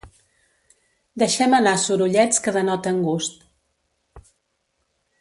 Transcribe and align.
Deixem 1.23 1.53
anar 1.57 1.75
sorollets 1.83 2.43
que 2.47 2.55
denoten 2.57 3.01
gust. 3.11 4.29